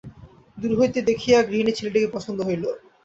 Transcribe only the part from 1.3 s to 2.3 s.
গৃহিণীর ছেলেটিকে